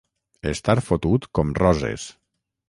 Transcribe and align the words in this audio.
Estar 0.51 0.75
fotut 0.85 1.27
com 1.41 1.53
Roses. 1.61 2.09